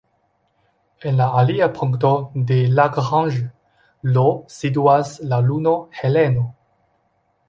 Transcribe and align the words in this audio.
En 1.07 1.17
la 1.17 1.27
alia 1.41 1.69
punkto 1.73 2.13
de 2.51 2.57
Lagrange, 2.79 3.43
L, 4.15 4.23
situas 4.55 5.13
la 5.35 5.39
luno 5.51 5.75
Heleno. 5.99 6.47